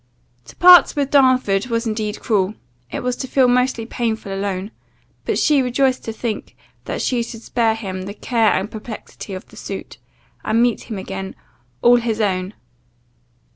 To 0.45 0.55
part 0.55 0.95
with 0.95 1.11
Darnford 1.11 1.67
was 1.67 1.85
indeed 1.85 2.21
cruel. 2.21 2.55
It 2.89 3.03
was 3.03 3.15
to 3.17 3.27
feel 3.27 3.47
most 3.47 3.79
painfully 3.91 4.33
alone; 4.33 4.71
but 5.25 5.37
she 5.37 5.61
rejoiced 5.61 6.03
to 6.05 6.11
think, 6.11 6.55
that 6.85 7.03
she 7.03 7.21
should 7.21 7.43
spare 7.43 7.75
him 7.75 8.01
the 8.01 8.15
care 8.15 8.51
and 8.51 8.71
perplexity 8.71 9.35
of 9.35 9.45
the 9.49 9.57
suit, 9.57 9.99
and 10.43 10.59
meet 10.59 10.89
him 10.89 10.97
again, 10.97 11.35
all 11.83 11.97
his 11.97 12.19
own. 12.19 12.55